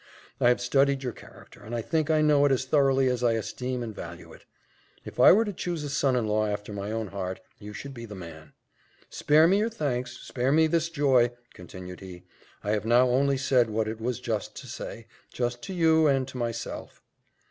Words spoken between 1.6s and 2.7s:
and I think I know it as